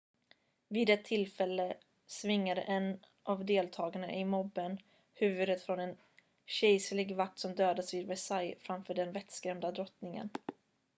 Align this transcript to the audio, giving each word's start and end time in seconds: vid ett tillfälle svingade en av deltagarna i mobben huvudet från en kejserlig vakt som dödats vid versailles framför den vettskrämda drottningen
vid 0.67 0.89
ett 0.89 1.05
tillfälle 1.05 1.77
svingade 2.07 2.61
en 2.61 2.99
av 3.23 3.45
deltagarna 3.45 4.13
i 4.15 4.25
mobben 4.25 4.77
huvudet 5.13 5.61
från 5.61 5.79
en 5.79 5.97
kejserlig 6.45 7.15
vakt 7.15 7.39
som 7.39 7.55
dödats 7.55 7.93
vid 7.93 8.07
versailles 8.07 8.63
framför 8.63 8.93
den 8.93 9.11
vettskrämda 9.13 9.71
drottningen 9.71 10.29